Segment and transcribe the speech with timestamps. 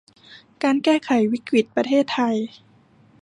[0.63, 2.35] การแก้ไขวิกฤตประเทศไทย